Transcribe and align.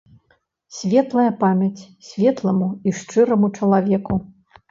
Светлая 0.77 1.25
памяць 1.43 1.87
светламу 2.07 2.71
і 2.87 2.93
шчыраму 3.01 3.53
чалавеку. 3.59 4.19